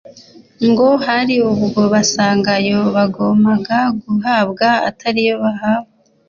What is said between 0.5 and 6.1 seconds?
ngo hari ubwo basanga ayo bagomaga guhabwa atariyo bahawe